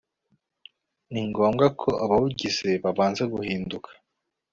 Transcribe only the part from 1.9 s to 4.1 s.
abawugize babanza guhinduka